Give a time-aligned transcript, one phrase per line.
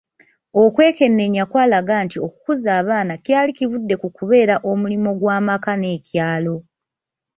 [0.63, 6.55] Okwekenneenya kwalaga nti okukuza abaana kyali kivudde ku kubeera omulimu gw’amaka n’ekyalo.